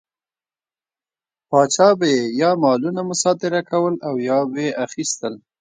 [1.49, 5.33] پاچا به یې یا مالونه مصادره کول او یا به یې اخیستل.